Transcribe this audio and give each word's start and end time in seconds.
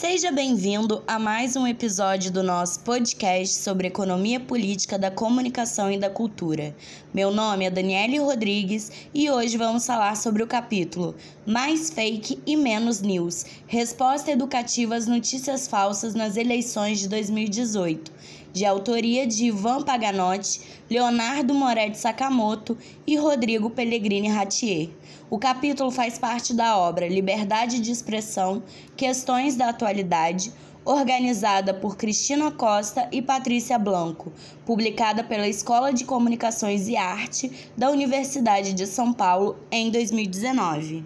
Seja 0.00 0.32
bem-vindo 0.32 1.02
a 1.06 1.18
mais 1.18 1.56
um 1.56 1.66
episódio 1.66 2.32
do 2.32 2.42
nosso 2.42 2.80
podcast 2.80 3.54
sobre 3.56 3.88
economia 3.88 4.40
política 4.40 4.98
da 4.98 5.10
comunicação 5.10 5.92
e 5.92 5.98
da 5.98 6.08
cultura. 6.08 6.74
Meu 7.12 7.30
nome 7.30 7.66
é 7.66 7.70
Daniele 7.70 8.16
Rodrigues 8.16 8.90
e 9.12 9.30
hoje 9.30 9.58
vamos 9.58 9.84
falar 9.84 10.16
sobre 10.16 10.42
o 10.42 10.46
capítulo 10.46 11.14
Mais 11.46 11.90
Fake 11.90 12.40
e 12.46 12.56
Menos 12.56 13.02
News 13.02 13.44
Resposta 13.66 14.30
Educativa 14.30 14.96
às 14.96 15.06
Notícias 15.06 15.68
Falsas 15.68 16.14
nas 16.14 16.38
Eleições 16.38 17.00
de 17.00 17.06
2018, 17.06 18.10
de 18.52 18.64
autoria 18.64 19.26
de 19.26 19.46
Ivan 19.46 19.82
Paganotti, 19.82 20.60
Leonardo 20.88 21.54
Moretti 21.54 21.98
Sakamoto 21.98 22.76
e 23.06 23.16
Rodrigo 23.16 23.70
Pellegrini 23.70 24.28
Ratier. 24.28 24.88
O 25.28 25.38
capítulo 25.38 25.90
faz 25.90 26.18
parte 26.18 26.52
da 26.52 26.76
obra 26.76 27.08
Liberdade 27.08 27.80
de 27.80 27.90
Expressão, 27.90 28.62
Questões 28.96 29.56
da 29.56 29.68
Atualidade, 29.68 30.52
organizada 30.84 31.72
por 31.74 31.96
Cristina 31.96 32.50
Costa 32.50 33.08
e 33.12 33.22
Patrícia 33.22 33.78
Blanco, 33.78 34.32
publicada 34.64 35.22
pela 35.22 35.46
Escola 35.46 35.92
de 35.92 36.04
Comunicações 36.04 36.88
e 36.88 36.96
Arte 36.96 37.70
da 37.76 37.90
Universidade 37.90 38.72
de 38.72 38.86
São 38.86 39.12
Paulo 39.12 39.56
em 39.70 39.90
2019. 39.90 41.04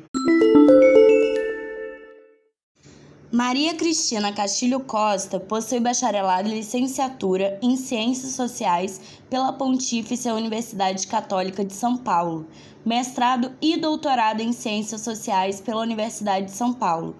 Maria 3.34 3.74
Cristina 3.74 4.32
Castilho 4.32 4.78
Costa 4.78 5.40
possui 5.40 5.80
bacharelado 5.80 6.48
e 6.48 6.54
licenciatura 6.54 7.58
em 7.60 7.76
Ciências 7.76 8.34
Sociais 8.34 9.00
pela 9.28 9.52
Pontífice 9.52 10.30
Universidade 10.30 11.04
Católica 11.08 11.64
de 11.64 11.72
São 11.72 11.96
Paulo, 11.96 12.46
mestrado 12.86 13.50
e 13.60 13.76
doutorado 13.76 14.40
em 14.40 14.52
Ciências 14.52 15.00
Sociais 15.00 15.60
pela 15.60 15.82
Universidade 15.82 16.46
de 16.46 16.52
São 16.52 16.72
Paulo. 16.72 17.16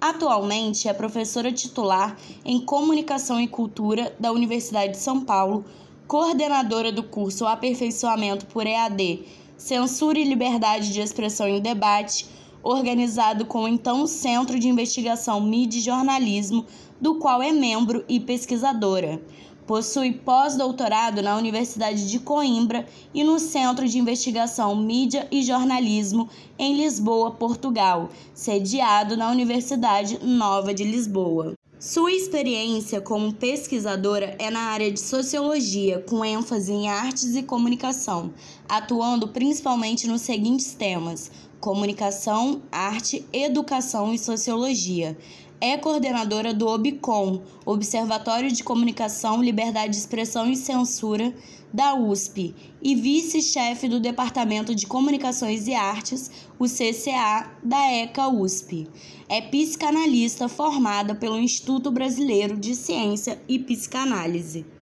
Atualmente 0.00 0.88
é 0.88 0.94
professora 0.94 1.52
titular 1.52 2.16
em 2.46 2.64
Comunicação 2.64 3.38
e 3.38 3.46
Cultura 3.46 4.16
da 4.18 4.32
Universidade 4.32 4.92
de 4.92 4.98
São 4.98 5.20
Paulo, 5.22 5.66
coordenadora 6.06 6.90
do 6.90 7.02
curso 7.02 7.46
Aperfeiçoamento 7.46 8.46
por 8.46 8.66
EAD, 8.66 9.22
Censura 9.58 10.18
e 10.18 10.24
Liberdade 10.24 10.94
de 10.94 11.00
Expressão 11.02 11.46
em 11.46 11.60
Debate 11.60 12.37
organizado 12.68 13.46
com 13.46 13.62
o 13.62 13.68
então 13.68 14.06
Centro 14.06 14.58
de 14.58 14.68
Investigação 14.68 15.40
Mídia 15.40 15.78
e 15.78 15.82
Jornalismo, 15.82 16.66
do 17.00 17.14
qual 17.14 17.42
é 17.42 17.50
membro 17.50 18.04
e 18.08 18.20
pesquisadora. 18.20 19.22
Possui 19.66 20.12
pós-doutorado 20.12 21.22
na 21.22 21.36
Universidade 21.36 22.08
de 22.10 22.18
Coimbra 22.18 22.86
e 23.14 23.24
no 23.24 23.38
Centro 23.38 23.88
de 23.88 23.98
Investigação 23.98 24.76
Mídia 24.76 25.26
e 25.30 25.42
Jornalismo 25.42 26.28
em 26.58 26.76
Lisboa, 26.76 27.30
Portugal, 27.30 28.10
sediado 28.34 29.16
na 29.16 29.30
Universidade 29.30 30.18
Nova 30.22 30.74
de 30.74 30.84
Lisboa. 30.84 31.54
Sua 31.80 32.10
experiência 32.10 33.00
como 33.00 33.32
pesquisadora 33.32 34.34
é 34.40 34.50
na 34.50 34.62
área 34.62 34.90
de 34.90 34.98
sociologia, 34.98 36.00
com 36.08 36.24
ênfase 36.24 36.72
em 36.72 36.88
artes 36.88 37.36
e 37.36 37.42
comunicação, 37.44 38.32
atuando 38.68 39.28
principalmente 39.28 40.08
nos 40.08 40.22
seguintes 40.22 40.74
temas: 40.74 41.30
comunicação, 41.60 42.62
arte, 42.70 43.24
educação 43.32 44.12
e 44.12 44.18
sociologia. 44.18 45.16
É 45.60 45.76
coordenadora 45.76 46.54
do 46.54 46.68
OBCOM, 46.68 47.40
Observatório 47.66 48.52
de 48.52 48.62
Comunicação, 48.62 49.42
Liberdade 49.42 49.90
de 49.90 49.96
Expressão 49.96 50.48
e 50.48 50.54
Censura, 50.54 51.34
da 51.74 51.94
USP, 51.94 52.54
e 52.80 52.94
vice-chefe 52.94 53.88
do 53.88 53.98
Departamento 53.98 54.74
de 54.74 54.86
Comunicações 54.86 55.66
e 55.66 55.74
Artes, 55.74 56.30
o 56.58 56.64
CCA, 56.66 57.50
da 57.62 57.90
ECA 57.92 58.28
USP. 58.28 58.86
É 59.28 59.40
psicanalista 59.40 60.48
formada 60.48 61.14
pelo 61.14 61.38
Instituto 61.38 61.90
Brasileiro 61.90 62.56
de 62.56 62.74
Ciência 62.74 63.40
e 63.48 63.58
Psicanálise. 63.58 64.77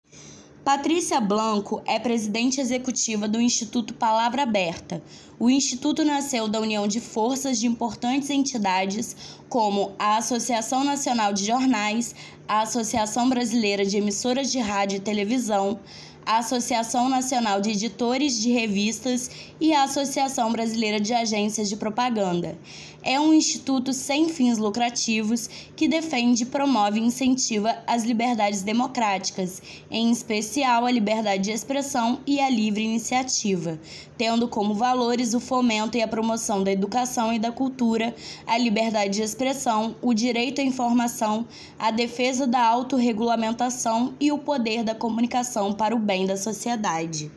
Patrícia 0.65 1.20
Blanco 1.20 1.83
é 1.84 1.98
presidente 1.98 2.59
executiva 2.59 3.29
do 3.29 3.39
Instituto 3.39 3.93
Palavra 3.93 4.44
Aberta. 4.44 5.03
O 5.38 5.50
instituto 5.50 6.03
nasceu 6.03 6.49
da 6.49 6.59
união 6.59 6.88
de 6.88 7.03
forças 7.03 7.61
de 7.61 7.66
importantes 7.66 8.31
entidades 8.31 9.15
como 9.47 9.93
a 9.99 10.16
Associação 10.16 10.83
Nacional 10.83 11.34
de 11.34 11.44
Jornais, 11.44 12.15
a 12.49 12.62
Associação 12.62 13.28
Brasileira 13.28 13.84
de 13.84 13.99
Emissoras 13.99 14.50
de 14.50 14.59
Rádio 14.59 14.97
e 14.97 15.00
Televisão, 15.00 15.78
a 16.27 16.39
Associação 16.39 17.09
Nacional 17.09 17.61
de 17.61 17.71
Editores 17.71 18.41
de 18.41 18.51
Revistas 18.51 19.31
e 19.61 19.73
a 19.73 19.85
Associação 19.85 20.51
Brasileira 20.51 20.99
de 20.99 21.12
Agências 21.12 21.69
de 21.69 21.77
Propaganda. 21.77 22.57
É 23.03 23.21
um 23.21 23.35
instituto 23.35 23.93
sem 23.93 24.31
fins 24.31 24.57
lucrativos 24.57 25.47
que 25.77 25.87
defende, 25.87 26.47
promove 26.47 26.99
e 26.99 27.05
incentiva 27.05 27.77
as 27.87 28.03
liberdades 28.03 28.62
democráticas, 28.62 29.61
em 29.91 30.11
especial 30.11 30.87
a 30.87 30.91
liberdade 30.91 31.43
de 31.43 31.51
expressão 31.51 32.21
e 32.27 32.41
a 32.41 32.49
livre 32.49 32.83
iniciativa, 32.83 33.79
tendo 34.17 34.49
como 34.49 34.73
valores 34.73 35.35
o 35.35 35.41
fomento 35.41 35.99
e 35.99 36.03
a 36.03 36.09
promoção 36.09 36.65
da 36.65 36.73
educação 36.73 37.31
e 37.31 37.39
da 37.39 37.53
cultura, 37.53 38.15
a 38.47 38.56
liberdade 38.56 39.17
de 39.17 39.23
expressão, 39.23 39.95
o 40.01 40.15
direito 40.15 40.62
à 40.62 40.65
informação, 40.65 41.47
a 41.79 41.91
defesa 41.91 42.47
da 42.47 42.65
autorregulamentação 42.65 44.15
e 44.19 44.33
o 44.33 44.39
poder 44.39 44.83
da 44.83 44.95
comunicação 44.95 45.75
para 45.75 45.95
o 45.95 45.99
bem 45.99 46.13
bem 46.14 46.26
da 46.26 46.36
sociedade. 46.36 47.28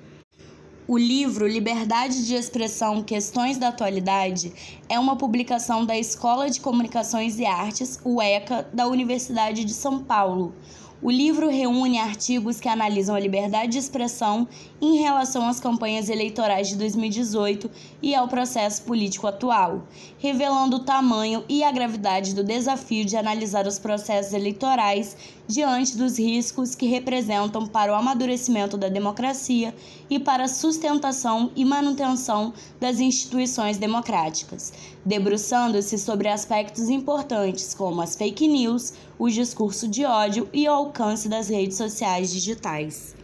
O 0.87 0.99
livro 0.99 1.47
Liberdade 1.47 2.27
de 2.27 2.35
Expressão 2.35 3.01
Questões 3.01 3.57
da 3.57 3.69
Atualidade 3.69 4.53
é 4.87 4.99
uma 4.99 5.15
publicação 5.15 5.83
da 5.83 5.97
Escola 5.97 6.47
de 6.47 6.61
Comunicações 6.61 7.39
e 7.39 7.45
Artes, 7.45 7.99
UECA, 8.05 8.69
da 8.71 8.87
Universidade 8.87 9.65
de 9.65 9.73
São 9.73 10.03
Paulo. 10.03 10.53
O 10.99 11.11
livro 11.11 11.47
reúne 11.47 11.99
artigos 11.99 12.59
que 12.59 12.67
analisam 12.67 13.15
a 13.15 13.19
liberdade 13.19 13.73
de 13.73 13.77
expressão 13.77 14.47
em 14.81 14.97
relação 14.97 15.47
às 15.47 15.59
campanhas 15.59 16.09
eleitorais 16.09 16.69
de 16.69 16.75
2018 16.75 17.69
e 18.01 18.15
ao 18.15 18.27
processo 18.27 18.81
político 18.81 19.27
atual, 19.27 19.87
revelando 20.17 20.77
o 20.77 20.83
tamanho 20.83 21.43
e 21.47 21.63
a 21.63 21.71
gravidade 21.71 22.33
do 22.33 22.43
desafio 22.43 23.05
de 23.05 23.15
analisar 23.15 23.67
os 23.67 23.77
processos 23.77 24.33
eleitorais 24.33 25.15
diante 25.47 25.97
dos 25.97 26.19
riscos 26.19 26.75
que 26.75 26.85
representam 26.85 27.65
para 27.65 27.91
o 27.91 27.95
amadurecimento 27.95 28.77
da 28.77 28.89
democracia 28.89 29.73
e 30.09 30.19
para 30.19 30.43
a 30.43 30.47
sustentação 30.47 31.51
e 31.55 31.63
manutenção 31.63 32.53
das 32.79 32.99
instituições 32.99 33.77
democráticas, 33.77 34.73
debruçando-se 35.05 35.97
sobre 35.97 36.27
aspectos 36.27 36.89
importantes 36.89 37.73
como 37.73 38.01
as 38.01 38.15
fake 38.15 38.47
news, 38.47 38.93
o 39.17 39.29
discurso 39.29 39.87
de 39.87 40.05
ódio 40.05 40.49
e 40.53 40.67
o 40.67 40.71
alcance 40.71 41.29
das 41.29 41.49
redes 41.49 41.77
sociais 41.77 42.31
digitais. 42.31 43.16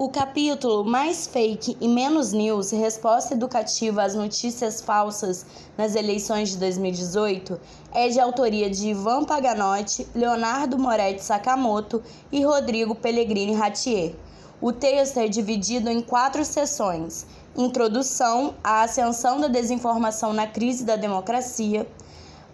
O 0.00 0.08
capítulo 0.08 0.84
Mais 0.84 1.26
Fake 1.26 1.76
e 1.80 1.88
Menos 1.88 2.32
News 2.32 2.70
Resposta 2.70 3.34
Educativa 3.34 4.04
às 4.04 4.14
Notícias 4.14 4.80
Falsas 4.80 5.44
nas 5.76 5.96
Eleições 5.96 6.50
de 6.50 6.56
2018 6.58 7.60
é 7.92 8.08
de 8.08 8.20
autoria 8.20 8.70
de 8.70 8.90
Ivan 8.90 9.24
Paganotti, 9.24 10.06
Leonardo 10.14 10.78
Moretti 10.78 11.24
Sakamoto 11.24 12.00
e 12.30 12.44
Rodrigo 12.44 12.94
Pellegrini 12.94 13.54
Ratier. 13.54 14.14
O 14.60 14.72
texto 14.72 15.18
é 15.18 15.26
dividido 15.26 15.90
em 15.90 16.00
quatro 16.00 16.44
sessões: 16.44 17.26
Introdução 17.56 18.54
à 18.62 18.82
Ascensão 18.82 19.40
da 19.40 19.48
Desinformação 19.48 20.32
na 20.32 20.46
Crise 20.46 20.84
da 20.84 20.94
Democracia 20.94 21.84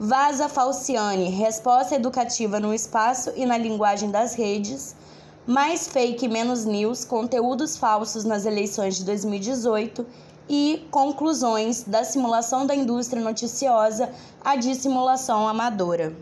Vaza 0.01 0.49
Falciane, 0.49 1.29
resposta 1.29 1.95
educativa 1.95 2.59
no 2.59 2.75
espaço 2.75 3.31
e 3.37 3.47
na 3.47 3.57
linguagem 3.57 4.11
das 4.11 4.35
redes. 4.35 4.97
Mais 5.47 5.87
fake, 5.87 6.27
menos 6.27 6.65
news, 6.65 7.05
conteúdos 7.05 7.77
falsos 7.77 8.25
nas 8.25 8.47
eleições 8.47 8.97
de 8.97 9.05
2018 9.05 10.07
e 10.49 10.83
conclusões 10.91 11.83
da 11.83 12.03
simulação 12.03 12.67
da 12.67 12.75
indústria 12.75 13.23
noticiosa 13.23 14.11
à 14.43 14.57
dissimulação 14.57 15.47
amadora. 15.47 16.17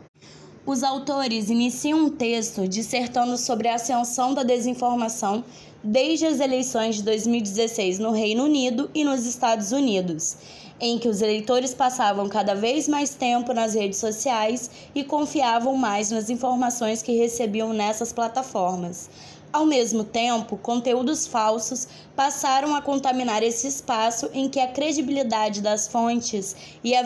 Os 0.67 0.83
autores 0.83 1.51
iniciam 1.51 2.07
um 2.07 2.11
texto 2.11 2.67
dissertando 2.67 3.39
sobre 3.39 3.69
a 3.69 3.77
ascensão 3.77 4.35
da 4.35 4.43
desinformação 4.43 5.45
desde 5.85 6.27
as 6.27 6.41
eleições 6.41 6.97
de 6.97 7.05
2016 7.05 8.01
no 8.01 8.11
Reino 8.11 8.45
Unido 8.45 8.91
e 8.93 9.05
nos 9.05 9.25
Estados 9.25 9.71
Unidos 9.71 10.37
em 10.83 10.99
que 10.99 11.09
os 11.09 11.23
eleitores 11.23 11.73
passavam 11.73 12.29
cada 12.29 12.57
vez 12.57 12.89
mais 12.89 13.15
tempo 13.15 13.55
nas 13.55 13.73
redes 13.73 14.01
sociais 14.01 14.69
e 14.93 15.05
confiavam 15.05 15.77
mais 15.77 16.11
nas 16.11 16.29
informações 16.29 17.01
que 17.01 17.17
recebiam 17.17 17.73
nessas 17.73 18.13
plataformas. 18.13 19.09
Ao 19.53 19.65
mesmo 19.65 20.03
tempo, 20.03 20.57
conteúdos 20.57 21.25
falsos 21.25 21.87
passaram 22.17 22.75
a 22.75 22.83
contaminar 22.83 23.45
esse 23.45 23.69
espaço 23.69 24.29
em 24.33 24.49
que 24.49 24.59
a 24.59 24.67
credibilidade 24.67 25.61
das 25.61 25.87
fontes 25.87 26.57
e 26.83 26.97
a 26.97 27.05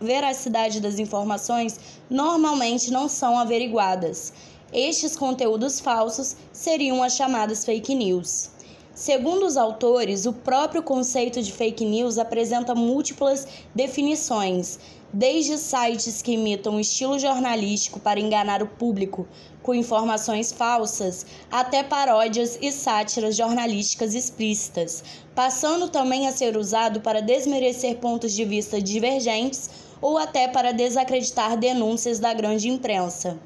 veracidade 0.00 0.78
das 0.78 0.98
informações 0.98 1.80
normalmente 2.10 2.90
não 2.90 3.08
são 3.08 3.38
averiguadas. 3.38 4.34
Estes 4.72 5.16
conteúdos 5.16 5.80
falsos 5.80 6.36
seriam 6.52 7.02
as 7.02 7.14
chamadas 7.14 7.64
fake 7.64 7.94
news. 7.94 8.55
Segundo 8.96 9.44
os 9.44 9.58
autores, 9.58 10.24
o 10.24 10.32
próprio 10.32 10.82
conceito 10.82 11.42
de 11.42 11.52
fake 11.52 11.84
news 11.84 12.16
apresenta 12.16 12.74
múltiplas 12.74 13.46
definições, 13.74 14.78
desde 15.12 15.58
sites 15.58 16.22
que 16.22 16.32
imitam 16.32 16.76
o 16.76 16.80
estilo 16.80 17.18
jornalístico 17.18 18.00
para 18.00 18.18
enganar 18.18 18.62
o 18.62 18.66
público 18.66 19.28
com 19.62 19.74
informações 19.74 20.50
falsas, 20.50 21.26
até 21.50 21.82
paródias 21.82 22.58
e 22.62 22.72
sátiras 22.72 23.36
jornalísticas 23.36 24.14
explícitas, 24.14 25.04
passando 25.34 25.90
também 25.90 26.26
a 26.26 26.32
ser 26.32 26.56
usado 26.56 27.02
para 27.02 27.20
desmerecer 27.20 27.98
pontos 27.98 28.32
de 28.32 28.46
vista 28.46 28.80
divergentes 28.80 29.68
ou 30.00 30.16
até 30.16 30.48
para 30.48 30.72
desacreditar 30.72 31.58
denúncias 31.58 32.18
da 32.18 32.32
grande 32.32 32.70
imprensa. 32.70 33.38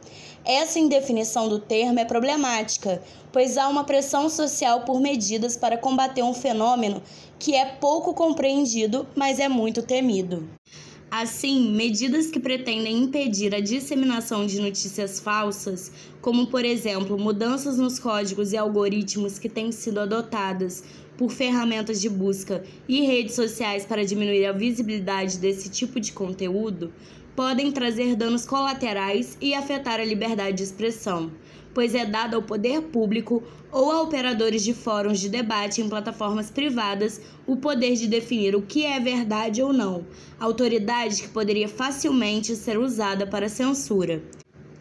Essa 0.45 0.79
indefinição 0.79 1.49
do 1.49 1.59
termo 1.59 2.01
é 2.01 2.05
problemática, 2.05 3.03
pois 3.31 3.59
há 3.59 3.69
uma 3.69 3.85
pressão 3.85 4.31
social 4.31 4.81
por 4.83 5.01
medidas 5.01 5.57
para 5.57 5.77
combater 5.77 6.23
um 6.23 6.33
fenômeno 6.33 7.03
que 7.39 7.55
é 7.55 7.67
pouco 7.67 8.15
compreendido, 8.15 9.07
mas 9.15 9.39
é 9.39 9.49
muito 9.49 9.83
temido. 9.83 10.49
Assim, 11.11 11.73
medidas 11.73 12.29
que 12.31 12.39
pretendem 12.39 13.03
impedir 13.03 13.53
a 13.53 13.61
disseminação 13.61 14.47
de 14.47 14.61
notícias 14.61 15.19
falsas, 15.19 15.91
como 16.23 16.47
por 16.47 16.65
exemplo 16.65 17.19
mudanças 17.19 17.77
nos 17.77 17.99
códigos 17.99 18.53
e 18.53 18.57
algoritmos 18.57 19.37
que 19.37 19.49
têm 19.49 19.73
sido 19.73 19.99
adotadas 19.99 20.85
por 21.19 21.31
ferramentas 21.31 22.01
de 22.01 22.09
busca 22.09 22.65
e 22.89 23.03
redes 23.03 23.35
sociais 23.35 23.85
para 23.85 24.05
diminuir 24.05 24.47
a 24.47 24.53
visibilidade 24.53 25.39
desse 25.39 25.69
tipo 25.69 25.99
de 25.99 26.13
conteúdo, 26.13 26.93
podem 27.35 27.73
trazer 27.73 28.17
danos 28.17 28.45
colaterais 28.45 29.37
e 29.41 29.55
afetar 29.55 30.01
a 30.01 30.05
liberdade 30.05 30.57
de 30.57 30.63
expressão 30.63 31.31
pois 31.75 31.95
é 31.95 32.05
dado 32.05 32.35
ao 32.35 32.43
poder 32.43 32.83
público 32.83 33.43
ou 33.71 33.91
a 33.93 34.03
operadores 34.03 34.63
de 34.63 34.75
fóruns 34.75 35.21
de 35.21 35.29
debate 35.29 35.81
em 35.81 35.89
plataformas 35.89 36.51
privadas 36.51 37.21
o 37.47 37.57
poder 37.57 37.95
de 37.95 38.07
definir 38.07 38.57
o 38.57 38.63
que 38.63 38.85
é 38.85 38.99
verdade 38.99 39.63
ou 39.63 39.73
não, 39.73 40.05
autoridade 40.39 41.23
que 41.23 41.29
poderia 41.29 41.69
facilmente 41.69 42.57
ser 42.57 42.79
usada 42.79 43.27
para 43.27 43.49
censura. 43.49 44.23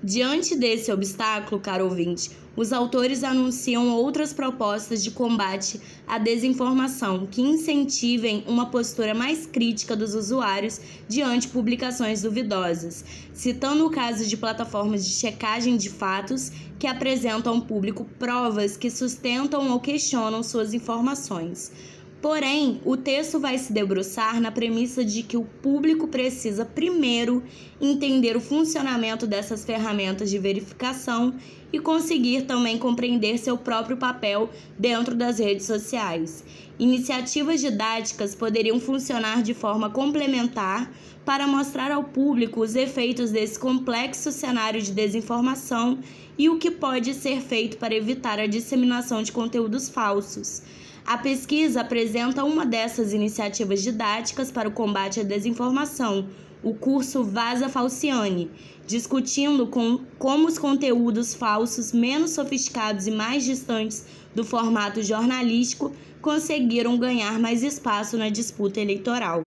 Diante 0.01 0.55
desse 0.55 0.93
obstáculo, 0.93 1.59
caro 1.59 1.83
ouvinte, 1.83 2.31
os 2.55 2.71
autores 2.71 3.21
anunciam 3.21 3.89
outras 3.89 4.31
propostas 4.31 5.03
de 5.03 5.11
combate 5.11 5.79
à 6.07 6.17
desinformação 6.17 7.27
que 7.29 7.41
incentivem 7.41 8.41
uma 8.47 8.67
postura 8.67 9.13
mais 9.13 9.45
crítica 9.45 9.97
dos 9.97 10.15
usuários 10.15 10.79
diante 11.05 11.47
de 11.47 11.53
publicações 11.53 12.21
duvidosas, 12.21 13.03
citando 13.33 13.85
o 13.85 13.89
caso 13.89 14.25
de 14.25 14.37
plataformas 14.37 15.05
de 15.05 15.11
checagem 15.11 15.75
de 15.75 15.89
fatos 15.89 16.49
que 16.79 16.87
apresentam 16.87 17.55
ao 17.55 17.61
público 17.61 18.07
provas 18.17 18.77
que 18.77 18.89
sustentam 18.89 19.69
ou 19.69 19.81
questionam 19.81 20.41
suas 20.41 20.73
informações. 20.73 21.73
Porém, 22.21 22.81
o 22.83 22.97
texto 22.97 23.39
vai 23.39 23.57
se 23.57 23.71
debruçar 23.71 24.41
na 24.41 24.51
premissa 24.51 25.05
de 25.05 25.23
que 25.23 25.37
o 25.37 25.45
público 25.45 26.05
precisa 26.05 26.65
primeiro 26.65 27.41
entender 27.79 28.35
o 28.35 28.41
funcionamento 28.41 29.25
dessas 29.25 29.63
ferramentas 29.63 30.29
de 30.29 30.37
verificação 30.37 31.33
e 31.71 31.79
conseguir 31.79 32.41
também 32.41 32.77
compreender 32.77 33.37
seu 33.37 33.57
próprio 33.57 33.95
papel 33.95 34.49
dentro 34.77 35.15
das 35.15 35.39
redes 35.39 35.65
sociais. 35.65 36.43
Iniciativas 36.77 37.61
didáticas 37.61 38.35
poderiam 38.35 38.81
funcionar 38.81 39.41
de 39.41 39.53
forma 39.53 39.89
complementar 39.89 40.91
para 41.23 41.47
mostrar 41.47 41.89
ao 41.89 42.03
público 42.03 42.59
os 42.59 42.75
efeitos 42.75 43.31
desse 43.31 43.57
complexo 43.57 44.29
cenário 44.29 44.81
de 44.81 44.91
desinformação 44.91 45.99
e 46.37 46.49
o 46.49 46.57
que 46.57 46.71
pode 46.71 47.13
ser 47.13 47.39
feito 47.39 47.77
para 47.77 47.95
evitar 47.95 48.39
a 48.39 48.47
disseminação 48.47 49.23
de 49.23 49.31
conteúdos 49.31 49.87
falsos. 49.87 50.61
A 51.09 51.17
pesquisa 51.17 51.81
apresenta 51.81 52.43
uma 52.43 52.67
dessas 52.67 53.13
iniciativas 53.13 53.81
didáticas 53.81 54.51
para 54.51 54.69
o 54.69 54.71
combate 54.71 55.19
à 55.19 55.23
desinformação, 55.23 56.27
o 56.61 56.75
curso 56.75 57.23
Vaza 57.23 57.67
Falciane, 57.67 58.51
discutindo 58.85 59.65
com, 59.65 60.01
como 60.19 60.47
os 60.47 60.59
conteúdos 60.59 61.33
falsos 61.33 61.91
menos 61.91 62.29
sofisticados 62.33 63.07
e 63.07 63.11
mais 63.11 63.43
distantes 63.43 64.05
do 64.35 64.45
formato 64.45 65.01
jornalístico 65.01 65.91
conseguiram 66.21 66.95
ganhar 66.95 67.39
mais 67.39 67.63
espaço 67.63 68.15
na 68.15 68.29
disputa 68.29 68.79
eleitoral. 68.79 69.41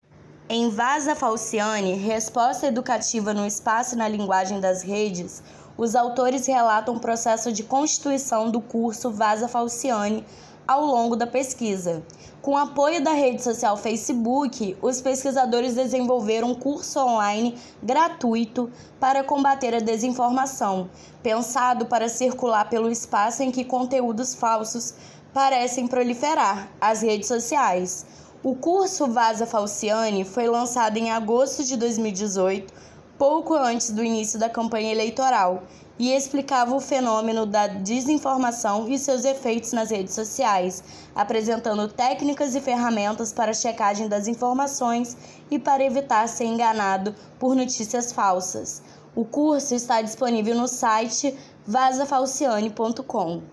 Em 0.50 0.68
Vaza 0.68 1.16
Falciane, 1.16 1.94
Resposta 1.94 2.66
Educativa 2.66 3.36
no 3.36 3.46
Espaço 3.46 3.94
e 3.94 3.98
na 4.00 4.08
Linguagem 4.08 4.60
das 4.60 4.81
Redes, 4.81 5.44
os 5.78 5.96
autores 5.96 6.48
relatam 6.48 6.96
o 6.96 7.00
processo 7.00 7.52
de 7.52 7.62
constituição 7.62 8.50
do 8.50 8.60
curso 8.60 9.12
Vaza 9.12 9.48
Falciane 9.48 10.25
ao 10.68 10.86
longo 10.86 11.16
da 11.16 11.28
pesquisa. 11.28 12.04
Com 12.42 12.58
apoio 12.58 13.04
da 13.04 13.12
rede 13.12 13.44
social 13.44 13.78
Facebook, 13.78 14.75
os 14.81 15.00
pesquisadores 15.00 15.75
desenvolveram 15.75 16.50
um 16.50 16.56
curso 16.56 17.00
online 17.00 17.56
gratuito 17.84 18.69
para 19.00 19.24
combater 19.24 19.75
a 19.75 19.80
desinformação, 19.80 20.90
pensado 21.22 21.86
para 21.86 22.10
circular 22.10 22.68
pelo 22.69 22.90
espaço 22.90 23.44
em 23.44 23.52
que 23.52 23.63
conteúdos 23.63 24.34
falsos 24.34 24.96
parecem 25.34 25.88
proliferar 25.88 26.69
as 26.81 27.02
redes 27.02 27.28
sociais. 27.28 28.06
O 28.44 28.56
curso 28.56 29.06
Vaza 29.06 29.46
Falciane 29.46 30.25
foi 30.25 30.48
lançado 30.48 30.98
em 30.98 31.12
agosto 31.12 31.63
de 31.63 31.78
2018, 31.78 32.74
pouco 33.19 33.54
antes 33.54 33.92
do 33.92 34.04
início 34.04 34.40
da 34.40 34.50
campanha 34.50 34.92
eleitoral, 34.92 35.62
e 36.01 36.12
explicava 36.15 36.75
o 36.75 36.80
fenômeno 36.80 37.45
da 37.45 37.68
desinformação 37.68 38.89
e 38.89 38.98
seus 38.98 39.24
efeitos 39.24 39.71
nas 39.71 39.92
redes 39.92 40.15
sociais, 40.15 40.83
apresentando 41.13 41.88
técnicas 41.88 42.56
e 42.56 42.59
ferramentas 42.59 43.31
para 43.31 43.51
a 43.51 43.53
checagem 43.53 44.07
das 44.09 44.27
informações 44.27 45.15
e 45.51 45.59
para 45.59 45.86
evitar 45.86 46.27
ser 46.27 46.45
enganado 46.45 47.13
por 47.38 47.56
notícias 47.56 48.12
falsas. 48.12 48.81
O 49.15 49.24
curso 49.24 49.75
está 49.75 50.01
disponível 50.01 50.56
no 50.56 50.68
site 50.68 51.38
vazafalciane.com. 51.68 53.44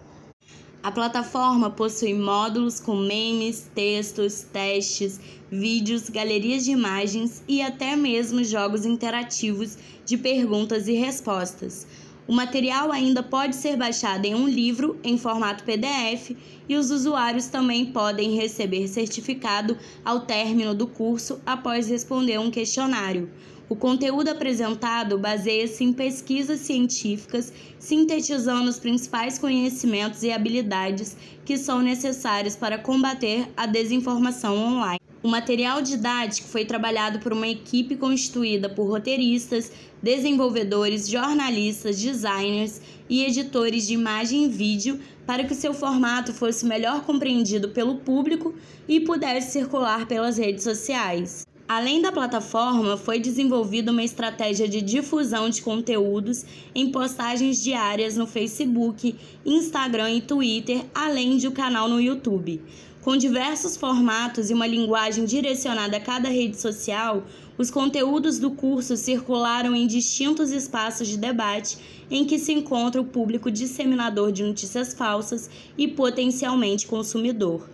A 0.82 0.90
plataforma 0.90 1.68
possui 1.68 2.14
módulos 2.14 2.80
com 2.80 2.96
memes, 2.96 3.68
textos, 3.74 4.40
testes, 4.50 5.20
vídeos, 5.50 6.08
galerias 6.08 6.64
de 6.64 6.70
imagens 6.70 7.42
e 7.46 7.60
até 7.60 7.94
mesmo 7.94 8.42
jogos 8.42 8.86
interativos 8.86 9.76
de 10.06 10.16
perguntas 10.16 10.88
e 10.88 10.92
respostas. 10.92 11.86
O 12.28 12.32
material 12.32 12.92
ainda 12.92 13.22
pode 13.22 13.56
ser 13.56 13.74
baixado 13.74 14.26
em 14.26 14.34
um 14.34 14.46
livro 14.46 15.00
em 15.02 15.16
formato 15.16 15.64
PDF 15.64 16.36
e 16.68 16.76
os 16.76 16.90
usuários 16.90 17.46
também 17.46 17.86
podem 17.86 18.36
receber 18.36 18.86
certificado 18.86 19.78
ao 20.04 20.20
término 20.20 20.74
do 20.74 20.86
curso 20.86 21.40
após 21.46 21.88
responder 21.88 22.38
um 22.38 22.50
questionário. 22.50 23.30
O 23.66 23.74
conteúdo 23.74 24.28
apresentado 24.28 25.18
baseia-se 25.18 25.82
em 25.82 25.90
pesquisas 25.90 26.60
científicas, 26.60 27.50
sintetizando 27.78 28.68
os 28.68 28.78
principais 28.78 29.38
conhecimentos 29.38 30.22
e 30.22 30.30
habilidades 30.30 31.16
que 31.46 31.56
são 31.56 31.80
necessários 31.80 32.54
para 32.54 32.76
combater 32.76 33.48
a 33.56 33.64
desinformação 33.64 34.54
online. 34.54 35.07
O 35.28 35.30
material 35.30 35.82
didático 35.82 36.48
foi 36.48 36.64
trabalhado 36.64 37.18
por 37.18 37.34
uma 37.34 37.46
equipe 37.46 37.96
constituída 37.96 38.66
por 38.66 38.88
roteiristas, 38.88 39.70
desenvolvedores, 40.02 41.06
jornalistas, 41.06 42.00
designers 42.00 42.80
e 43.10 43.26
editores 43.26 43.86
de 43.86 43.92
imagem 43.92 44.44
e 44.44 44.48
vídeo 44.48 44.98
para 45.26 45.44
que 45.44 45.54
seu 45.54 45.74
formato 45.74 46.32
fosse 46.32 46.64
melhor 46.64 47.02
compreendido 47.04 47.68
pelo 47.68 47.96
público 47.96 48.54
e 48.88 49.00
pudesse 49.00 49.52
circular 49.52 50.06
pelas 50.06 50.38
redes 50.38 50.64
sociais. 50.64 51.46
Além 51.68 52.00
da 52.00 52.10
plataforma, 52.10 52.96
foi 52.96 53.20
desenvolvida 53.20 53.92
uma 53.92 54.02
estratégia 54.02 54.66
de 54.66 54.80
difusão 54.80 55.50
de 55.50 55.60
conteúdos 55.60 56.46
em 56.74 56.90
postagens 56.90 57.62
diárias 57.62 58.16
no 58.16 58.26
Facebook, 58.26 59.14
Instagram 59.44 60.10
e 60.12 60.22
Twitter, 60.22 60.86
além 60.94 61.36
de 61.36 61.46
um 61.46 61.52
canal 61.52 61.86
no 61.86 62.00
YouTube. 62.00 62.62
Com 63.08 63.16
diversos 63.16 63.74
formatos 63.74 64.50
e 64.50 64.52
uma 64.52 64.66
linguagem 64.66 65.24
direcionada 65.24 65.96
a 65.96 66.00
cada 66.00 66.28
rede 66.28 66.60
social, 66.60 67.22
os 67.56 67.70
conteúdos 67.70 68.38
do 68.38 68.50
curso 68.50 68.98
circularam 68.98 69.74
em 69.74 69.86
distintos 69.86 70.52
espaços 70.52 71.08
de 71.08 71.16
debate 71.16 71.78
em 72.10 72.26
que 72.26 72.38
se 72.38 72.52
encontra 72.52 73.00
o 73.00 73.06
público 73.06 73.50
disseminador 73.50 74.30
de 74.30 74.42
notícias 74.42 74.92
falsas 74.92 75.48
e 75.78 75.88
potencialmente 75.88 76.86
consumidor. 76.86 77.66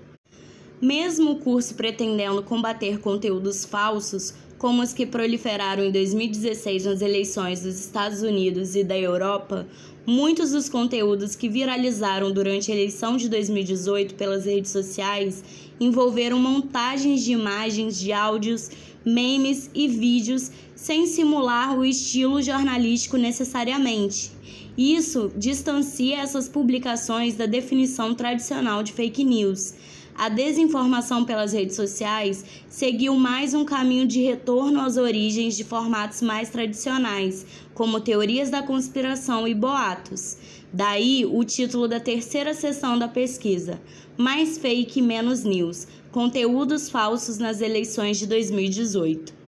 Mesmo 0.80 1.32
o 1.32 1.38
curso 1.40 1.74
pretendendo 1.74 2.40
combater 2.40 3.00
conteúdos 3.00 3.64
falsos, 3.64 4.34
como 4.64 4.82
os 4.82 4.94
que 4.94 5.04
proliferaram 5.04 5.84
em 5.84 5.92
2016 5.92 6.86
nas 6.86 7.02
eleições 7.02 7.60
dos 7.60 7.78
Estados 7.78 8.22
Unidos 8.22 8.74
e 8.74 8.82
da 8.82 8.96
Europa, 8.96 9.68
muitos 10.06 10.52
dos 10.52 10.70
conteúdos 10.70 11.36
que 11.36 11.50
viralizaram 11.50 12.32
durante 12.32 12.72
a 12.72 12.74
eleição 12.74 13.18
de 13.18 13.28
2018 13.28 14.14
pelas 14.14 14.46
redes 14.46 14.70
sociais 14.70 15.44
envolveram 15.78 16.38
montagens 16.38 17.22
de 17.22 17.32
imagens, 17.32 18.00
de 18.00 18.10
áudios, 18.10 18.70
memes 19.04 19.68
e 19.74 19.86
vídeos 19.86 20.50
sem 20.74 21.06
simular 21.06 21.78
o 21.78 21.84
estilo 21.84 22.40
jornalístico 22.40 23.18
necessariamente. 23.18 24.32
Isso 24.78 25.30
distancia 25.36 26.20
essas 26.20 26.48
publicações 26.48 27.34
da 27.34 27.44
definição 27.44 28.14
tradicional 28.14 28.82
de 28.82 28.94
fake 28.94 29.24
news 29.24 29.74
a 30.16 30.28
desinformação 30.28 31.24
pelas 31.24 31.52
redes 31.52 31.74
sociais 31.74 32.44
seguiu 32.68 33.14
mais 33.16 33.52
um 33.52 33.64
caminho 33.64 34.06
de 34.06 34.22
retorno 34.22 34.80
às 34.80 34.96
origens 34.96 35.56
de 35.56 35.64
formatos 35.64 36.22
mais 36.22 36.50
tradicionais, 36.50 37.44
como 37.74 38.00
teorias 38.00 38.48
da 38.48 38.62
conspiração 38.62 39.46
e 39.46 39.54
boatos. 39.54 40.36
Daí 40.72 41.26
o 41.26 41.42
título 41.44 41.88
da 41.88 41.98
terceira 41.98 42.54
sessão 42.54 42.98
da 42.98 43.08
pesquisa: 43.08 43.80
Mais 44.16 44.56
Fake 44.56 45.02
Menos 45.02 45.42
News 45.42 45.86
Conteúdos 46.12 46.88
Falsos 46.88 47.38
nas 47.38 47.60
Eleições 47.60 48.18
de 48.18 48.26
2018. 48.28 49.44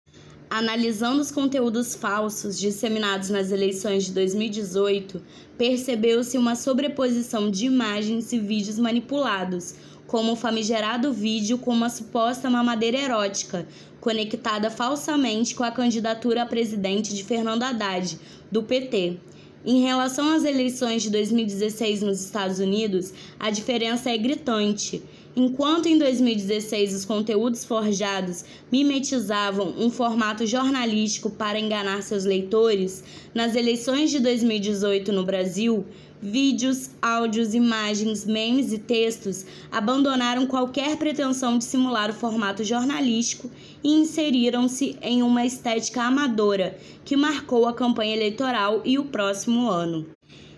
Analisando 0.48 1.20
os 1.20 1.32
conteúdos 1.32 1.96
falsos 1.96 2.58
disseminados 2.58 3.30
nas 3.30 3.50
eleições 3.50 4.04
de 4.04 4.12
2018, 4.12 5.20
percebeu-se 5.58 6.38
uma 6.38 6.54
sobreposição 6.54 7.50
de 7.50 7.66
imagens 7.66 8.32
e 8.32 8.38
vídeos 8.38 8.78
manipulados, 8.78 9.74
como 10.06 10.32
o 10.32 10.36
famigerado 10.36 11.12
vídeo 11.12 11.58
com 11.58 11.72
uma 11.72 11.90
suposta 11.90 12.48
mamadeira 12.48 12.98
erótica, 12.98 13.66
conectada 14.00 14.70
falsamente 14.70 15.54
com 15.54 15.64
a 15.64 15.70
candidatura 15.70 16.42
a 16.42 16.46
presidente 16.46 17.14
de 17.14 17.24
Fernando 17.24 17.62
Haddad, 17.62 18.18
do 18.50 18.62
PT. 18.62 19.18
Em 19.64 19.82
relação 19.82 20.32
às 20.32 20.44
eleições 20.44 21.02
de 21.02 21.10
2016 21.10 22.02
nos 22.02 22.20
Estados 22.20 22.60
Unidos, 22.60 23.12
a 23.36 23.50
diferença 23.50 24.08
é 24.10 24.16
gritante. 24.16 25.02
Enquanto 25.34 25.86
em 25.86 25.98
2016 25.98 26.94
os 26.94 27.04
conteúdos 27.04 27.64
forjados 27.64 28.44
mimetizavam 28.70 29.74
um 29.76 29.90
formato 29.90 30.46
jornalístico 30.46 31.28
para 31.28 31.58
enganar 31.58 32.02
seus 32.02 32.24
leitores, 32.24 33.02
nas 33.34 33.54
eleições 33.54 34.10
de 34.10 34.20
2018 34.20 35.12
no 35.12 35.24
Brasil, 35.24 35.84
vídeos, 36.20 36.90
áudios, 37.00 37.54
imagens, 37.54 38.24
memes 38.24 38.72
e 38.72 38.78
textos 38.78 39.44
abandonaram 39.70 40.46
qualquer 40.46 40.96
pretensão 40.96 41.58
de 41.58 41.64
simular 41.64 42.10
o 42.10 42.14
formato 42.14 42.64
jornalístico 42.64 43.50
e 43.82 43.92
inseriram-se 43.94 44.98
em 45.02 45.22
uma 45.22 45.44
estética 45.44 46.02
amadora 46.02 46.76
que 47.04 47.16
marcou 47.16 47.66
a 47.66 47.74
campanha 47.74 48.16
eleitoral 48.16 48.82
e 48.84 48.98
o 48.98 49.04
próximo 49.04 49.68
ano. 49.68 50.06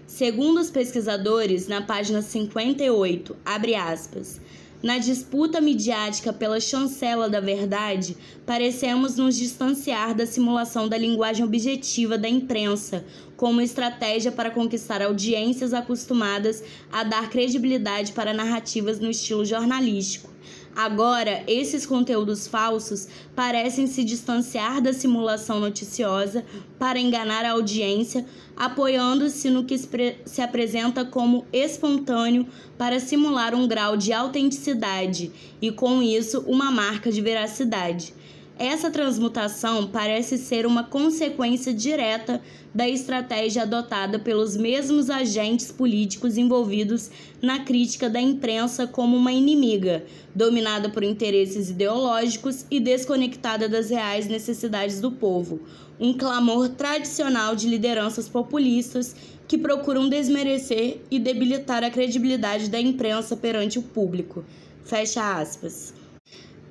Segundo 0.06 0.58
os 0.58 0.70
pesquisadores, 0.70 1.68
na 1.68 1.82
página 1.82 2.22
58, 2.22 3.36
abre 3.44 3.74
aspas, 3.74 4.40
na 4.82 4.98
disputa 4.98 5.60
midiática 5.60 6.32
pela 6.32 6.60
chancela 6.60 7.28
da 7.28 7.40
verdade, 7.40 8.16
parecemos 8.46 9.16
nos 9.16 9.36
distanciar 9.36 10.14
da 10.14 10.24
simulação 10.24 10.88
da 10.88 10.96
linguagem 10.96 11.44
objetiva 11.44 12.16
da 12.16 12.28
imprensa 12.28 13.04
como 13.36 13.60
estratégia 13.60 14.30
para 14.30 14.50
conquistar 14.50 15.02
audiências 15.02 15.74
acostumadas 15.74 16.62
a 16.92 17.02
dar 17.02 17.28
credibilidade 17.28 18.12
para 18.12 18.32
narrativas 18.32 19.00
no 19.00 19.10
estilo 19.10 19.44
jornalístico. 19.44 20.30
Agora, 20.74 21.42
esses 21.46 21.84
conteúdos 21.84 22.46
falsos 22.46 23.08
parecem 23.34 23.86
se 23.86 24.04
distanciar 24.04 24.80
da 24.80 24.92
simulação 24.92 25.58
noticiosa 25.58 26.44
para 26.78 27.00
enganar 27.00 27.44
a 27.44 27.52
audiência, 27.52 28.24
apoiando-se 28.56 29.50
no 29.50 29.64
que 29.64 29.76
se 29.78 30.40
apresenta 30.40 31.04
como 31.04 31.44
espontâneo 31.52 32.46
para 32.76 33.00
simular 33.00 33.54
um 33.54 33.66
grau 33.66 33.96
de 33.96 34.12
autenticidade 34.12 35.32
e, 35.60 35.72
com 35.72 36.02
isso, 36.02 36.44
uma 36.46 36.70
marca 36.70 37.10
de 37.10 37.20
veracidade. 37.20 38.14
Essa 38.58 38.90
transmutação 38.90 39.86
parece 39.86 40.36
ser 40.36 40.66
uma 40.66 40.82
consequência 40.82 41.72
direta 41.72 42.42
da 42.74 42.88
estratégia 42.88 43.62
adotada 43.62 44.18
pelos 44.18 44.56
mesmos 44.56 45.08
agentes 45.08 45.70
políticos 45.70 46.36
envolvidos 46.36 47.08
na 47.40 47.60
crítica 47.60 48.10
da 48.10 48.20
imprensa 48.20 48.84
como 48.84 49.16
uma 49.16 49.30
inimiga, 49.30 50.04
dominada 50.34 50.88
por 50.88 51.04
interesses 51.04 51.70
ideológicos 51.70 52.66
e 52.68 52.80
desconectada 52.80 53.68
das 53.68 53.90
reais 53.90 54.26
necessidades 54.26 55.00
do 55.00 55.12
povo. 55.12 55.60
Um 56.00 56.12
clamor 56.12 56.68
tradicional 56.70 57.54
de 57.54 57.68
lideranças 57.68 58.28
populistas 58.28 59.14
que 59.46 59.56
procuram 59.56 60.08
desmerecer 60.08 61.00
e 61.08 61.20
debilitar 61.20 61.84
a 61.84 61.90
credibilidade 61.90 62.68
da 62.68 62.80
imprensa 62.80 63.36
perante 63.36 63.78
o 63.78 63.82
público. 63.82 64.44
Fecha 64.84 65.38
aspas. 65.38 65.94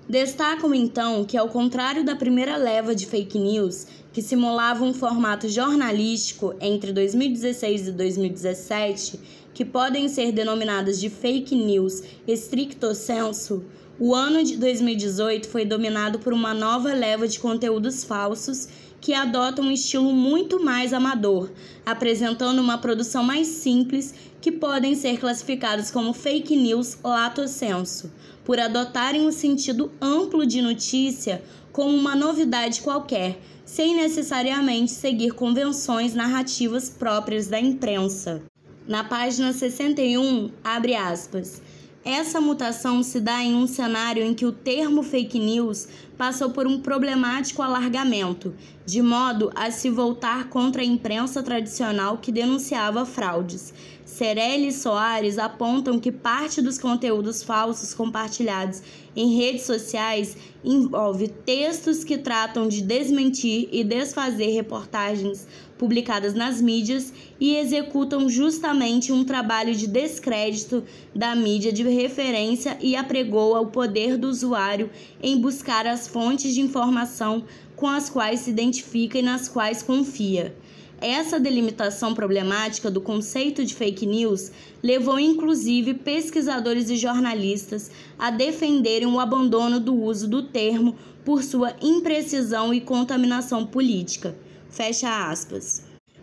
Destacam 0.10 0.74
então 0.74 1.26
que, 1.26 1.36
ao 1.36 1.50
contrário 1.50 2.06
da 2.06 2.16
primeira 2.16 2.56
leva 2.56 2.96
de 2.96 3.06
fake 3.06 3.38
news, 3.38 3.86
que 4.14 4.22
simulava 4.22 4.86
um 4.86 4.94
formato 4.94 5.50
jornalístico 5.50 6.56
entre 6.62 6.94
2016 6.94 7.90
e 7.90 7.92
2017, 7.92 9.20
que 9.54 9.66
podem 9.66 10.08
ser 10.08 10.32
denominadas 10.32 10.98
de 10.98 11.10
fake 11.10 11.54
news 11.56 12.04
estricto 12.26 12.96
sensu, 12.96 13.66
o 14.00 14.13
ano 14.13 14.44
de 14.44 14.58
2018 14.58 15.48
foi 15.50 15.66
dominado 15.66 16.20
por 16.20 16.32
uma 16.32 16.54
nova 16.54 16.94
leva 16.94 17.27
de 17.27 17.39
conteúdos 17.39 18.04
falsos 18.04 18.68
que 19.01 19.13
adotam 19.13 19.66
um 19.66 19.72
estilo 19.72 20.13
muito 20.13 20.63
mais 20.63 20.94
amador, 20.94 21.50
apresentando 21.86 22.60
uma 22.60 22.77
produção 22.77 23.24
mais 23.24 23.48
simples 23.48 24.13
que 24.39 24.51
podem 24.51 24.94
ser 24.96 25.20
classificados 25.20 25.89
como 25.89 26.13
fake 26.13 26.56
news 26.56 26.98
lato 27.04 27.48
sensu, 27.48 28.12
por 28.46 28.60
adotarem 28.60 29.25
um 29.25 29.32
sentido 29.32 29.92
amplo 30.00 30.46
de 30.46 30.62
notícia 30.62 31.42
como 31.72 31.96
uma 31.96 32.16
novidade 32.16 32.82
qualquer, 32.82 33.39
sem 33.66 33.96
necessariamente 33.96 34.92
seguir 34.92 35.32
convenções 35.32 36.13
narrativas 36.13 36.89
próprias 36.89 37.48
da 37.48 37.60
imprensa. 37.60 38.44
Na 38.88 39.04
página 39.04 39.51
61, 39.51 40.51
abre 40.63 40.96
aspas. 40.96 41.62
Essa 42.06 42.39
mutação 42.39 43.04
se 43.04 43.20
dá 43.20 43.44
em 43.44 43.54
um 43.54 43.68
cenário 43.68 44.24
em 44.24 44.34
que 44.34 44.46
o 44.46 44.51
termo 44.51 45.04
fake 45.04 45.39
news 45.39 45.88
passou 46.18 46.51
por 46.51 46.66
um 46.66 46.80
problemático 46.80 47.62
alargamento, 47.62 48.56
de 48.86 49.01
modo 49.01 49.51
a 49.54 49.70
se 49.72 49.89
voltar 49.89 50.48
contra 50.48 50.82
a 50.82 50.86
imprensa 50.86 51.44
tradicional 51.44 52.18
que 52.18 52.32
denunciava 52.32 53.06
fraudes. 53.06 53.74
Cerelli 54.06 54.70
e 54.70 54.74
Soares 54.74 55.38
apontam 55.38 56.00
que 56.00 56.12
parte 56.12 56.62
dos 56.62 56.77
conteúdos 56.77 57.44
falsos 57.44 57.94
compartilhados 57.94 58.82
em 59.13 59.36
redes 59.36 59.63
sociais 59.63 60.38
envolve 60.63 61.27
textos 61.27 62.06
que 62.06 62.18
tratam 62.18 62.70
de 62.70 62.82
desmentir 62.82 63.68
e 63.72 63.84
desfazer 63.84 64.48
reportagens 64.51 65.46
publicadas 65.77 66.34
nas 66.34 66.62
mídias 66.62 67.13
e 67.39 67.55
executam 67.55 68.29
justamente 68.29 69.12
um 69.12 69.24
trabalho 69.24 69.75
de 69.75 69.88
descrédito 69.88 70.84
da 71.13 71.36
mídia 71.36 71.72
de 71.72 71.84
referência 71.84 72.77
e 72.81 72.96
apregoa 72.96 73.62
o 73.62 73.67
poder 73.67 74.17
do 74.17 74.27
usuário 74.27 74.89
em 75.22 75.39
buscar 75.39 75.86
as 75.86 76.07
fontes 76.07 76.53
de 76.53 76.62
informação 76.62 77.43
com 77.75 77.88
as 77.88 78.10
quais 78.10 78.41
se 78.41 78.50
identifica 78.50 79.19
e 79.19 79.22
nas 79.22 79.48
quais 79.48 79.84
confia. 79.84 80.55
Essa 81.00 81.39
delimitação 81.39 82.15
problemática 82.15 82.89
do 82.89 83.00
conceito 83.00 83.63
de 83.63 83.75
fake 83.75 84.05
news 84.07 84.51
levou 84.81 85.19
inclusive 85.19 85.93
pesquisadores 85.93 86.89
e 86.89 86.98
jornalistas 86.98 87.91
a 88.17 88.31
defenderem 88.31 89.07
o 89.07 89.19
abandono 89.19 89.79
do 89.79 89.96
uso 89.96 90.27
do 90.27 90.41
termo 90.41 90.96
por 91.24 91.43
sua 91.43 91.75
imprecisão 91.84 92.74
e 92.74 92.81
contaminação 92.81 93.63
política. 93.63 94.36
Fecha 94.77 95.31
aspas. 95.31 95.81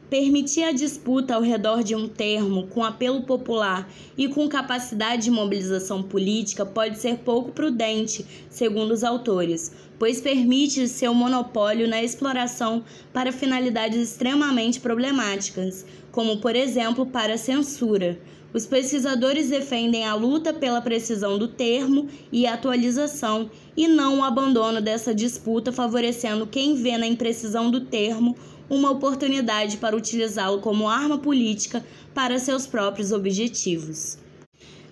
Permitir 0.09 0.63
a 0.63 0.71
disputa 0.71 1.35
ao 1.35 1.43
redor 1.43 1.83
de 1.83 1.97
um 1.97 2.07
termo 2.07 2.69
com 2.69 2.85
apelo 2.85 3.25
popular 3.25 3.91
e 4.17 4.29
com 4.29 4.49
capacidade 4.49 5.25
de 5.25 5.31
mobilização 5.33 6.05
política 6.05 6.65
pode 6.65 6.99
ser 6.99 7.17
pouco 7.17 7.51
prudente, 7.51 8.25
segundo 8.49 8.93
os 8.93 9.03
autores, 9.03 9.73
pois 9.99 10.21
permite 10.21 10.87
seu 10.87 11.13
monopólio 11.13 11.89
na 11.89 12.01
exploração 12.01 12.85
para 13.13 13.33
finalidades 13.33 14.11
extremamente 14.11 14.79
problemáticas, 14.79 15.85
como, 16.13 16.37
por 16.37 16.55
exemplo, 16.55 17.05
para 17.05 17.37
censura. 17.37 18.21
Os 18.55 18.67
pesquisadores 18.67 19.49
defendem 19.49 20.07
a 20.07 20.15
luta 20.15 20.55
pela 20.55 20.81
precisão 20.81 21.37
do 21.37 21.49
termo 21.49 22.09
e 22.31 22.47
atualização 22.47 23.51
e 23.77 23.89
não 23.89 24.21
o 24.21 24.23
abandono 24.23 24.81
dessa 24.81 25.13
disputa, 25.13 25.73
favorecendo 25.73 26.47
quem 26.47 26.77
vê 26.77 26.97
na 26.97 27.05
imprecisão 27.05 27.69
do 27.69 27.81
termo 27.81 28.37
uma 28.71 28.93
oportunidade 28.93 29.79
para 29.79 29.97
utilizá-lo 29.97 30.61
como 30.61 30.89
arma 30.89 31.19
política 31.19 31.85
para 32.15 32.39
seus 32.39 32.65
próprios 32.65 33.11
objetivos. 33.11 34.19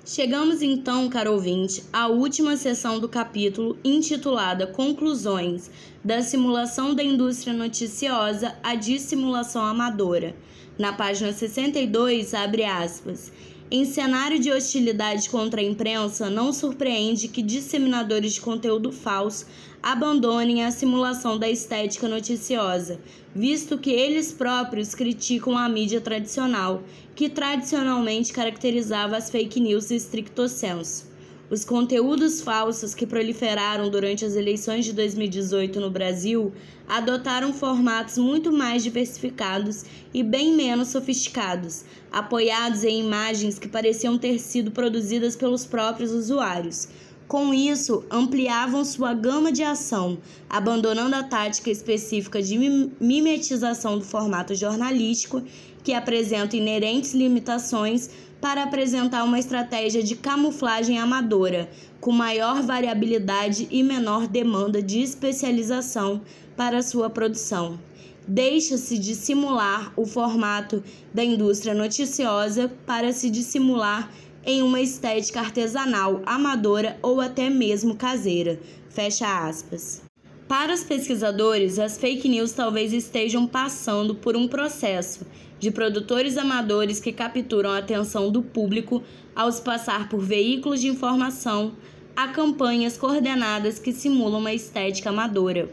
Chegamos 0.05 0.61
então, 0.61 1.09
caro 1.09 1.35
ouvinte, 1.35 1.85
à 1.93 2.09
última 2.09 2.57
sessão 2.57 2.99
do 2.99 3.09
capítulo 3.09 3.79
intitulada 3.85 4.67
Conclusões 4.67 5.71
da 6.03 6.21
simulação 6.21 6.93
da 6.93 7.05
indústria 7.05 7.55
noticiosa 7.55 8.57
à 8.61 8.75
dissimulação 8.75 9.65
amadora. 9.65 10.35
Na 10.77 10.93
página 10.93 11.33
62, 11.33 12.35
abre 12.35 12.65
aspas. 12.65 13.31
Em 13.75 13.87
cenário 13.87 14.39
de 14.39 14.53
hostilidade 14.53 15.31
contra 15.31 15.63
a 15.63 15.65
imprensa, 15.65 16.29
não 16.29 16.53
surpreende 16.53 17.27
que 17.27 17.41
disseminadores 17.41 18.35
de 18.35 18.41
conteúdo 18.43 18.93
falso 18.93 19.47
abandonem 19.83 20.63
a 20.63 20.71
simulação 20.71 21.39
da 21.39 21.49
estética 21.49 22.07
noticiosa, 22.07 23.01
visto 23.35 23.79
que 23.79 23.89
eles 23.89 24.31
próprios 24.31 24.95
criticam 24.95 25.57
a 25.57 25.71
mídia 25.71 26.03
tradicional, 26.03 26.83
que 27.17 27.31
tradicionalmente 27.31 28.31
caracterizava 28.31 29.17
as 29.17 29.31
fake 29.31 29.59
news 29.59 29.91
stricto 29.91 30.51
sensu. 30.51 31.12
Os 31.53 31.67
conteúdos 31.67 32.41
falsos 32.41 32.95
que 32.95 33.07
proliferaram 33.07 33.91
durante 33.91 34.25
as 34.25 34.37
eleições 34.37 34.87
de 34.87 34.95
2018 34.95 35.79
no 35.81 35.91
Brasil 35.91 36.51
adotaram 36.89 37.53
formatos 37.53 38.17
muito 38.17 38.51
mais 38.51 38.83
diversificados 38.83 39.85
e 40.15 40.23
bem 40.23 40.57
menos 40.57 40.89
sofisticados, 40.89 41.85
apoiados 42.11 42.85
em 42.85 43.01
imagens 43.01 43.59
que 43.59 43.69
pareciam 43.69 44.17
ter 44.17 44.39
sido 44.39 44.71
produzidas 44.71 45.37
pelos 45.37 45.67
próprios 45.67 46.11
usuários. 46.11 46.89
Com 47.29 47.53
isso, 47.53 48.05
ampliavam 48.11 48.83
sua 48.83 49.13
gama 49.13 49.53
de 49.53 49.63
ação, 49.63 50.19
abandonando 50.49 51.17
a 51.17 51.23
tática 51.23 51.71
específica 51.71 52.43
de 52.43 52.59
mimetização 52.99 53.99
do 53.99 54.05
formato 54.05 54.55
jornalístico, 54.55 55.43
que 55.83 55.93
apresenta 55.95 56.57
inerentes 56.57 57.15
limitações, 57.15 58.11
para 58.43 58.65
apresentar 58.65 59.23
uma 59.23 59.39
estratégia 59.39 60.03
de 60.03 60.17
camuflagem 60.17 60.99
amadora, 60.99 61.71
com 62.01 62.11
maior 62.11 62.61
variabilidade 62.61 63.69
e 63.71 63.85
menor 63.85 64.27
demanda 64.27 64.83
de 64.83 65.01
especialização 65.01 66.21
para 66.57 66.83
sua 66.83 67.09
produção. 67.09 67.79
Deixa-se 68.27 68.99
de 68.99 69.15
simular 69.15 69.93
o 69.97 70.05
formato 70.05 70.83
da 71.15 71.23
indústria 71.23 71.73
noticiosa 71.73 72.69
para 72.85 73.13
se 73.13 73.31
dissimular 73.31 74.11
em 74.45 74.61
uma 74.61 74.81
estética 74.81 75.39
artesanal, 75.39 76.21
amadora 76.27 76.99
ou 77.01 77.21
até 77.21 77.49
mesmo 77.49 77.95
caseira. 77.95 78.61
Fecha 78.89 79.47
aspas. 79.47 80.03
Para 80.49 80.75
os 80.75 80.83
pesquisadores, 80.83 81.79
as 81.79 81.97
fake 81.97 82.29
news 82.29 82.53
talvez 82.53 82.93
estejam 82.93 83.47
passando 83.47 84.17
por 84.17 84.37
um 84.37 84.49
processo 84.49 85.25
de 85.63 85.71
produtores 85.71 86.37
amadores 86.37 86.99
que 86.99 87.13
capturam 87.13 87.71
a 87.71 87.79
atenção 87.79 88.33
do 88.33 88.43
público 88.43 89.01
ao 89.33 89.51
se 89.53 89.63
passar 89.63 90.09
por 90.09 90.19
veículos 90.19 90.81
de 90.81 90.89
informação 90.89 91.75
a 92.17 92.27
campanhas 92.27 92.99
coordenadas 92.99 93.79
que 93.79 93.93
simulam 93.93 94.41
uma 94.41 94.53
estética 94.53 95.11
amadora, 95.11 95.73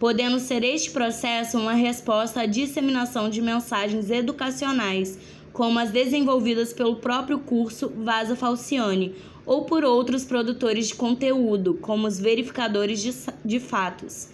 podendo 0.00 0.40
ser 0.40 0.64
este 0.64 0.90
processo 0.90 1.56
uma 1.56 1.74
resposta 1.74 2.40
à 2.40 2.46
disseminação 2.46 3.30
de 3.30 3.40
mensagens 3.40 4.10
educacionais 4.10 5.16
como 5.52 5.78
as 5.78 5.92
desenvolvidas 5.92 6.72
pelo 6.72 6.96
próprio 6.96 7.38
curso 7.38 7.88
Vaza 7.88 8.34
Falciane, 8.34 9.14
ou 9.46 9.64
por 9.64 9.84
outros 9.84 10.24
produtores 10.24 10.88
de 10.88 10.96
conteúdo, 10.96 11.74
como 11.74 12.08
os 12.08 12.18
verificadores 12.18 13.00
de, 13.00 13.14
de 13.44 13.60
fatos. 13.60 14.28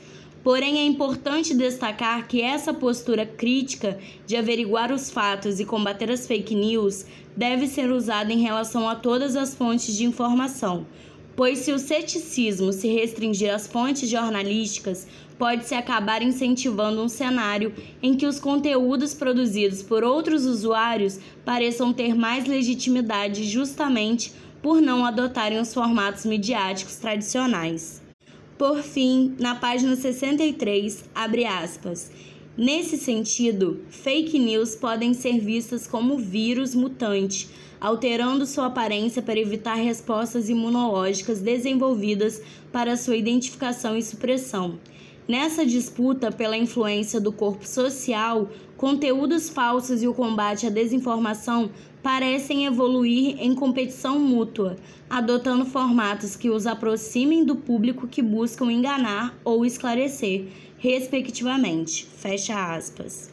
Porém, 0.46 0.78
é 0.78 0.86
importante 0.86 1.52
destacar 1.52 2.28
que 2.28 2.40
essa 2.40 2.72
postura 2.72 3.26
crítica 3.26 3.98
de 4.24 4.36
averiguar 4.36 4.92
os 4.92 5.10
fatos 5.10 5.58
e 5.58 5.64
combater 5.64 6.08
as 6.08 6.24
fake 6.24 6.54
news 6.54 7.04
deve 7.36 7.66
ser 7.66 7.90
usada 7.90 8.32
em 8.32 8.42
relação 8.42 8.88
a 8.88 8.94
todas 8.94 9.34
as 9.34 9.56
fontes 9.56 9.96
de 9.96 10.04
informação, 10.04 10.86
pois 11.34 11.58
se 11.58 11.72
o 11.72 11.80
ceticismo 11.80 12.72
se 12.72 12.86
restringir 12.86 13.52
às 13.52 13.66
fontes 13.66 14.08
jornalísticas, 14.08 15.08
pode-se 15.36 15.74
acabar 15.74 16.22
incentivando 16.22 17.02
um 17.02 17.08
cenário 17.08 17.74
em 18.00 18.14
que 18.14 18.24
os 18.24 18.38
conteúdos 18.38 19.14
produzidos 19.14 19.82
por 19.82 20.04
outros 20.04 20.46
usuários 20.46 21.18
pareçam 21.44 21.92
ter 21.92 22.14
mais 22.14 22.46
legitimidade 22.46 23.42
justamente 23.42 24.32
por 24.62 24.80
não 24.80 25.04
adotarem 25.04 25.58
os 25.58 25.74
formatos 25.74 26.24
midiáticos 26.24 26.94
tradicionais. 26.98 28.05
Por 28.58 28.82
fim, 28.82 29.34
na 29.38 29.54
página 29.54 29.94
63, 29.96 31.04
abre 31.14 31.44
aspas. 31.44 32.10
Nesse 32.56 32.96
sentido, 32.96 33.80
fake 33.90 34.38
news 34.38 34.74
podem 34.74 35.12
ser 35.12 35.38
vistas 35.38 35.86
como 35.86 36.16
vírus 36.16 36.74
mutante 36.74 37.48
alterando 37.80 38.46
sua 38.46 38.66
aparência 38.66 39.22
para 39.22 39.38
evitar 39.38 39.74
respostas 39.74 40.48
imunológicas 40.48 41.40
desenvolvidas 41.40 42.40
para 42.72 42.96
sua 42.96 43.16
identificação 43.16 43.96
e 43.96 44.02
supressão. 44.02 44.78
Nessa 45.28 45.66
disputa 45.66 46.30
pela 46.30 46.56
influência 46.56 47.20
do 47.20 47.32
corpo 47.32 47.66
social, 47.66 48.48
conteúdos 48.76 49.48
falsos 49.48 50.02
e 50.02 50.06
o 50.06 50.14
combate 50.14 50.66
à 50.66 50.70
desinformação 50.70 51.70
parecem 52.06 52.66
evoluir 52.66 53.34
em 53.40 53.52
competição 53.52 54.16
mútua, 54.16 54.76
adotando 55.10 55.66
formatos 55.66 56.36
que 56.36 56.48
os 56.48 56.64
aproximem 56.64 57.44
do 57.44 57.56
público 57.56 58.06
que 58.06 58.22
buscam 58.22 58.70
enganar 58.70 59.36
ou 59.44 59.66
esclarecer, 59.66 60.46
respectivamente. 60.78 62.06
Fecha 62.06 62.76
aspas. 62.76 63.28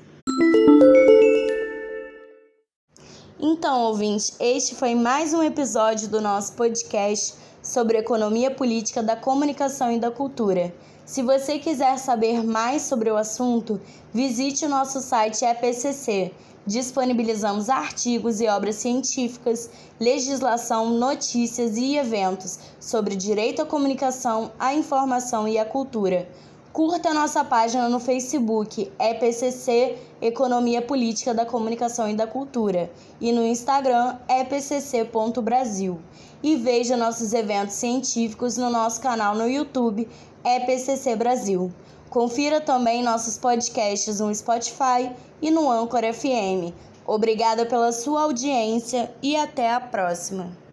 Então, 3.40 3.82
ouvintes, 3.82 4.36
este 4.40 4.74
foi 4.74 4.96
mais 4.96 5.36
um 5.36 5.44
episódio 5.44 6.08
do 6.08 6.20
nosso 6.20 6.54
podcast 6.54 7.36
sobre 7.62 8.00
economia 8.00 8.50
política 8.50 9.04
da 9.04 9.16
comunicação 9.16 9.92
e 9.92 10.00
da 10.00 10.10
cultura. 10.10 10.74
Se 11.06 11.22
você 11.22 11.60
quiser 11.60 12.00
saber 12.00 12.44
mais 12.44 12.82
sobre 12.82 13.12
o 13.12 13.18
assunto, 13.18 13.80
visite 14.12 14.66
o 14.66 14.70
nosso 14.70 15.00
site 15.00 15.46
EPCC. 15.46 16.32
Disponibilizamos 16.66 17.70
artigos 17.70 18.40
e 18.40 18.48
obras 18.48 18.76
científicas, 18.76 19.70
legislação, 20.00 20.92
notícias 20.92 21.76
e 21.76 21.98
eventos 21.98 22.58
sobre 22.80 23.18
direito 23.18 23.62
à 23.62 23.66
comunicação, 23.66 24.52
à 24.58 24.74
informação 24.74 25.46
e 25.46 25.58
à 25.58 25.66
cultura. 25.66 26.28
Curta 26.72 27.14
nossa 27.14 27.44
página 27.44 27.88
no 27.90 28.00
Facebook, 28.00 28.92
EPCC 28.98 29.96
Economia 30.22 30.82
Política 30.82 31.34
da 31.34 31.46
Comunicação 31.46 32.10
e 32.10 32.16
da 32.16 32.26
Cultura, 32.26 32.90
e 33.20 33.32
no 33.34 33.46
Instagram, 33.46 34.16
epcc.brasil. 34.28 36.00
E 36.42 36.56
veja 36.56 36.96
nossos 36.96 37.34
eventos 37.34 37.76
científicos 37.76 38.58
no 38.58 38.70
nosso 38.70 39.02
canal 39.02 39.36
no 39.36 39.48
YouTube, 39.50 40.08
EPCC 40.44 41.16
Brasil. 41.16 41.72
Confira 42.14 42.62
também 42.62 43.02
nossos 43.02 43.40
podcasts 43.40 44.20
no 44.20 44.34
Spotify 44.36 45.12
e 45.42 45.50
no 45.50 45.72
Anchor 45.72 46.02
FM. 46.14 46.72
Obrigada 47.08 47.66
pela 47.66 47.92
sua 47.92 48.22
audiência 48.22 49.12
e 49.20 49.36
até 49.36 49.74
a 49.74 49.80
próxima. 49.80 50.56